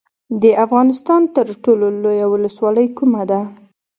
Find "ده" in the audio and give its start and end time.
3.29-3.41